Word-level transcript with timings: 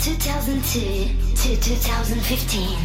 2002 0.00 0.80
to 1.36 1.60
2015. 1.60 2.78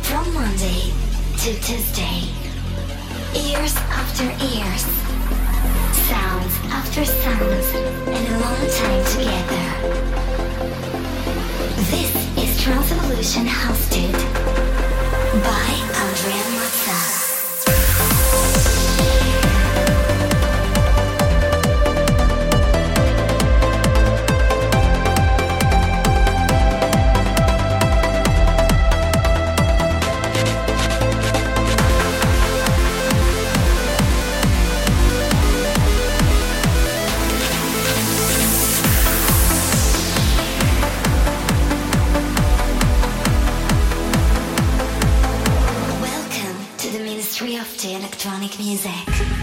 From 0.00 0.32
Monday 0.32 0.90
to 1.36 1.52
Tuesday. 1.60 2.32
Years 3.34 3.76
after 3.76 4.24
years. 4.48 4.86
Sounds 6.08 6.54
after 6.72 7.04
sounds. 7.04 7.66
And 8.08 8.26
a 8.26 8.38
long 8.40 8.56
time 8.72 9.04
together. 9.12 9.66
This 11.92 12.10
is 12.38 12.62
Trans 12.62 12.90
Evolution 12.90 13.44
hosted 13.44 14.12
by 15.44 15.68
Andrea 15.92 16.44
Mazza. 16.56 17.19
electronic 48.40 48.58
music. 48.58 49.39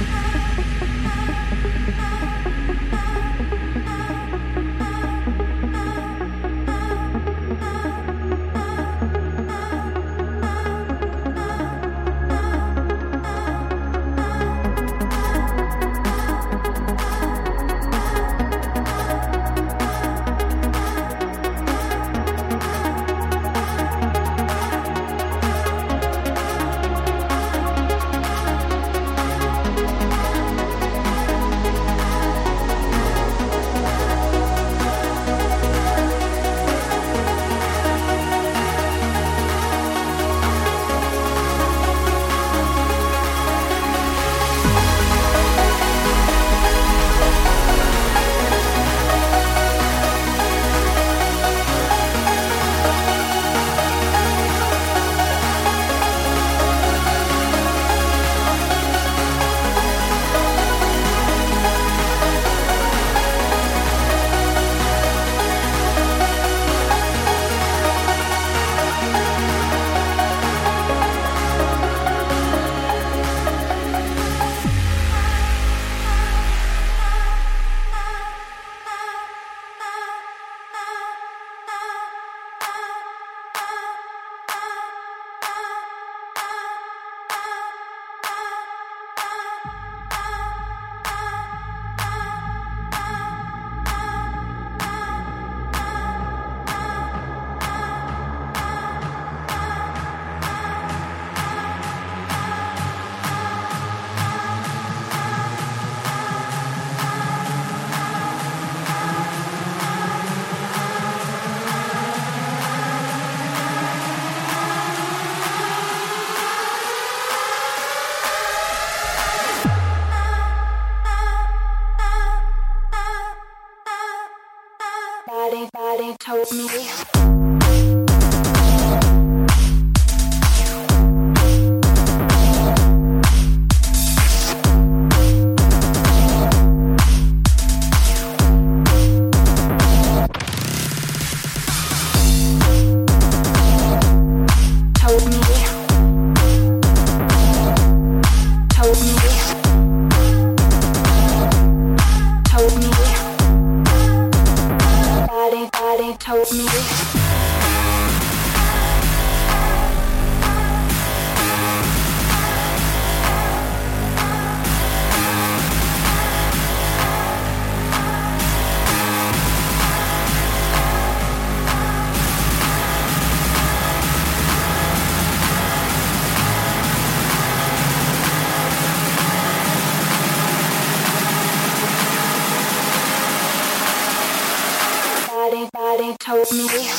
Told 186.28 186.52
me 186.52 186.97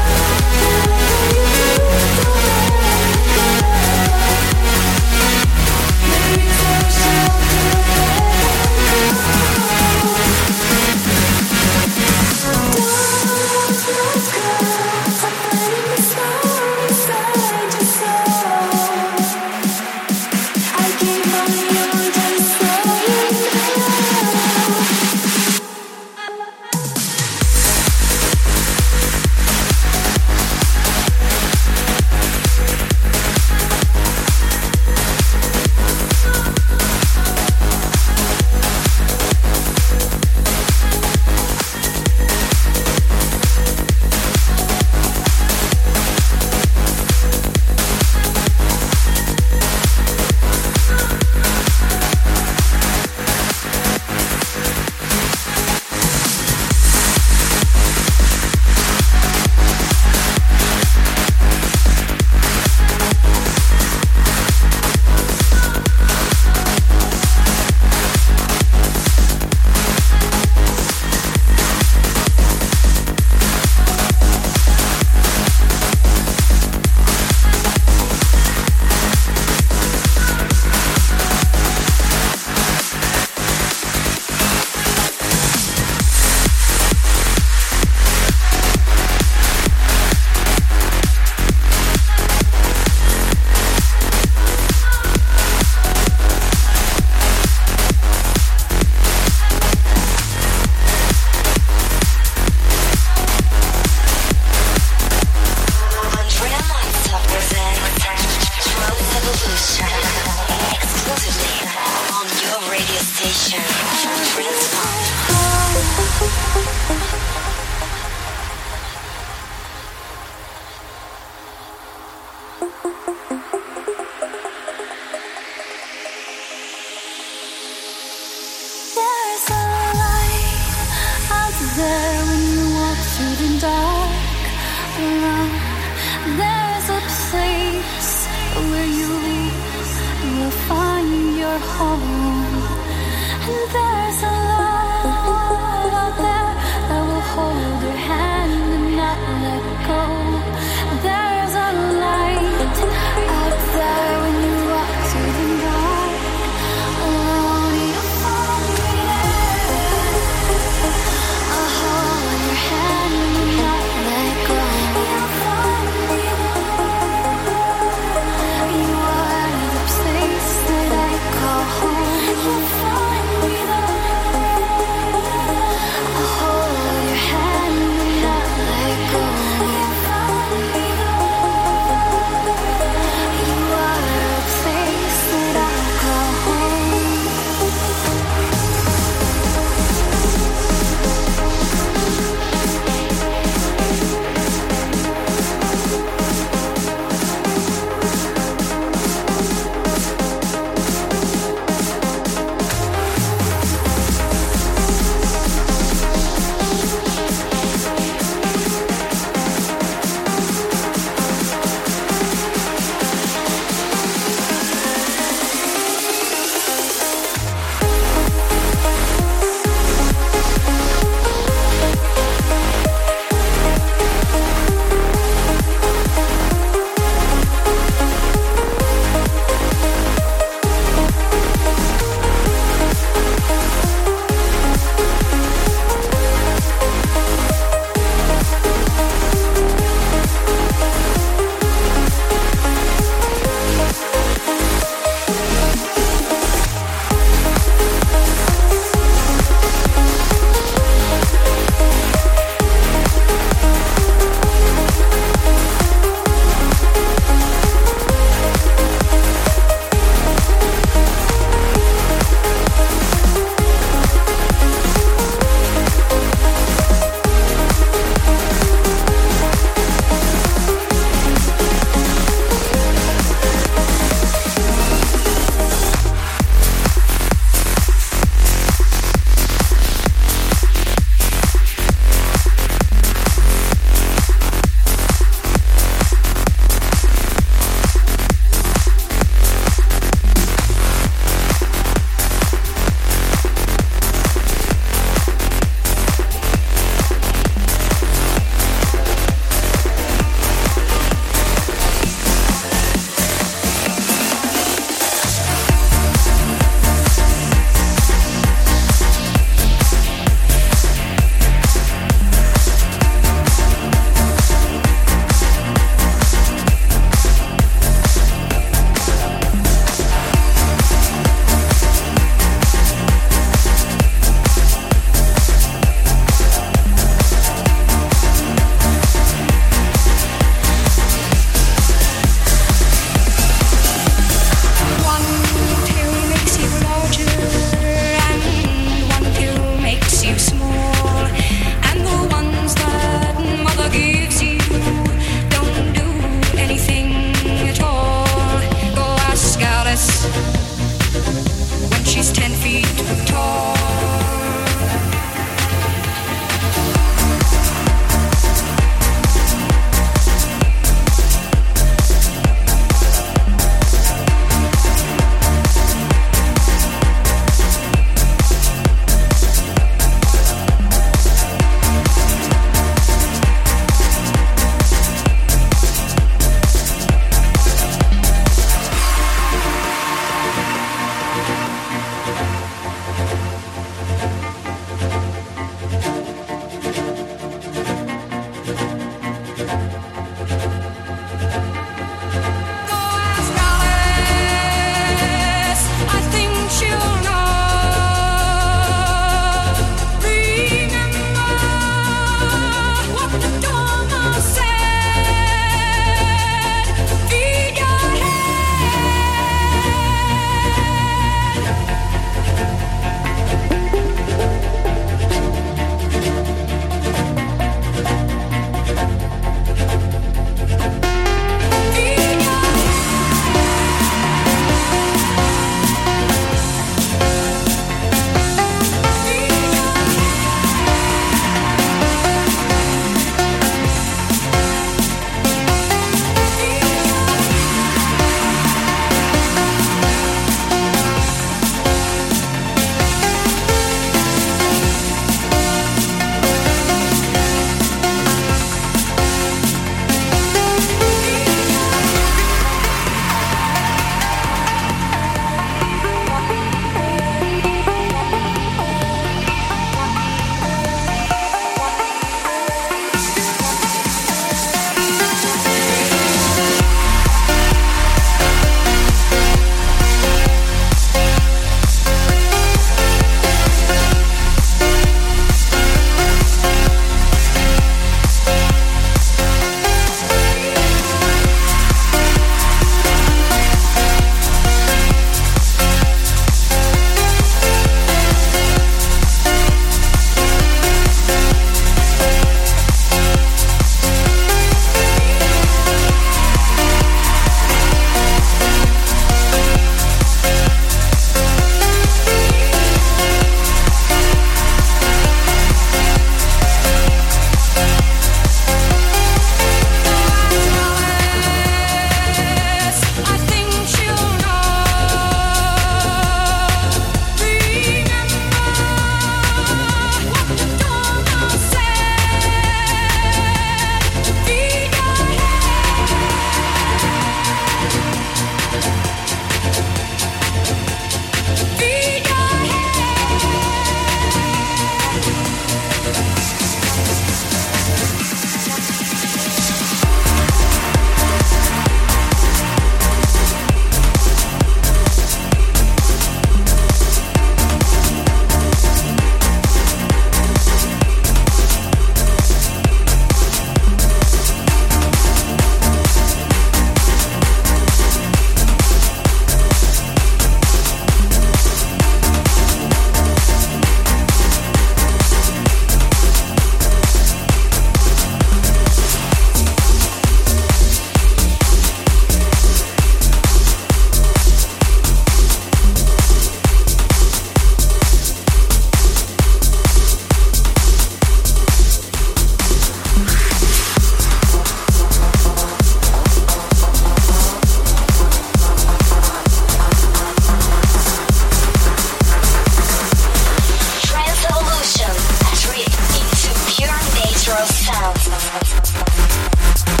house. 598.01 600.00